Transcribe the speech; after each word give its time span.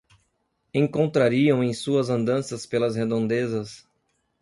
Encontrariam 0.73 1.61
em 1.63 1.75
suas 1.75 2.09
andanças 2.09 2.65
pelas 2.65 2.95
redondezas 2.95 3.87